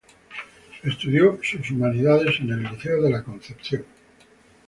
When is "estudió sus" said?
0.81-1.69